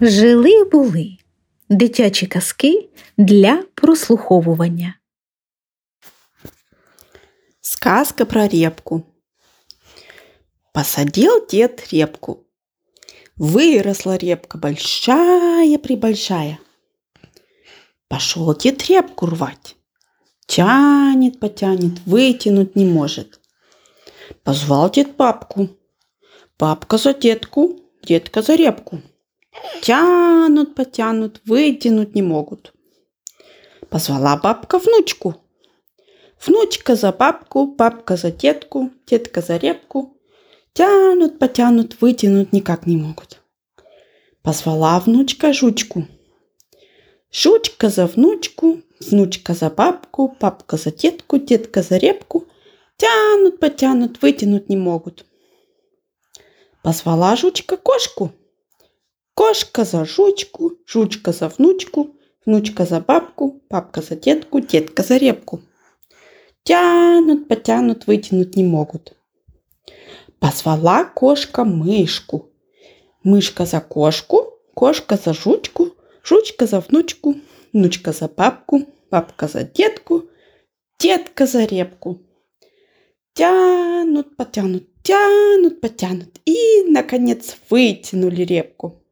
[0.00, 1.16] Жили були
[1.68, 4.94] дитячі казки для прослуховування.
[7.60, 9.02] Сказка про репку.
[10.74, 12.38] Посадил дед репку.
[13.36, 16.58] Выросла репка большая-пребольшая.
[18.08, 19.76] Пошел дед репку рвать.
[20.46, 23.40] Тянет, потянет, вытянуть не может.
[24.42, 25.68] Позвал дед папку.
[26.56, 28.98] Папка за детку, детка за репку.
[29.82, 32.72] Тянут, потянут, вытянуть не могут.
[33.88, 35.34] Позвала бабка внучку.
[36.46, 40.16] Внучка за бабку, бабка за детку, детка за репку.
[40.72, 43.40] Тянут, потянут, вытянуть никак не могут.
[44.42, 46.06] Позвала внучка жучку.
[47.32, 52.46] Жучка за внучку, внучка за бабку, бабка за детку, детка за репку.
[52.96, 55.24] Тянут, потянут, вытянуть не могут.
[56.82, 58.30] Позвала жучка кошку.
[59.38, 65.60] Кошка за жучку, жучка за внучку, внучка за бабку, бабка за детку, детка за репку.
[66.64, 69.12] Тянут, потянут, вытянуть не могут.
[70.40, 72.50] Позвала кошка мышку.
[73.22, 75.92] Мышка за кошку, кошка за жучку,
[76.24, 77.36] жучка за внучку,
[77.72, 80.24] внучка за бабку, бабка за детку,
[80.98, 82.18] детка за репку.
[83.34, 89.04] Тянут, потянут, тянут, потянут и, наконец, вытянули репку.